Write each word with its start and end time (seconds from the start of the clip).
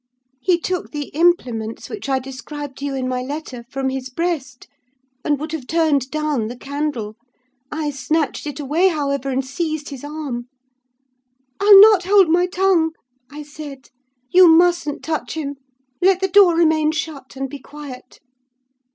"He 0.39 0.59
took 0.59 0.89
the 0.89 1.09
implements 1.09 1.87
which 1.87 2.09
I 2.09 2.17
described 2.17 2.79
to 2.79 2.85
you 2.85 2.95
in 2.95 3.07
my 3.07 3.21
letter 3.21 3.65
from 3.69 3.89
his 3.89 4.09
breast, 4.09 4.67
and 5.23 5.39
would 5.39 5.51
have 5.51 5.67
turned 5.67 6.09
down 6.09 6.47
the 6.47 6.57
candle. 6.57 7.17
I 7.71 7.91
snatched 7.91 8.47
it 8.47 8.59
away, 8.59 8.87
however, 8.87 9.29
and 9.29 9.45
seized 9.45 9.89
his 9.89 10.03
arm. 10.03 10.47
"'I'll 11.59 11.79
not 11.81 12.05
hold 12.05 12.29
my 12.29 12.47
tongue!' 12.47 12.93
I 13.29 13.43
said; 13.43 13.91
'you 14.31 14.47
mustn't 14.47 15.03
touch 15.03 15.35
him. 15.35 15.57
Let 16.01 16.19
the 16.19 16.27
door 16.29 16.55
remain 16.55 16.91
shut, 16.93 17.35
and 17.35 17.47
be 17.47 17.59
quiet! 17.59 18.19